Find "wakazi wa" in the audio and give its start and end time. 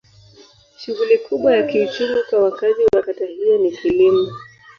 2.43-3.01